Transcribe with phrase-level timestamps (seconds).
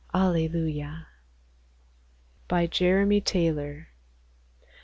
[0.15, 1.05] Allelujah!
[2.71, 3.89] Jeremy Taylor.